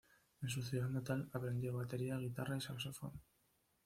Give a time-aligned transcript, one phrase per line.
[0.41, 3.11] En su ciudad natal, aprendió batería, guitarra y saxofón.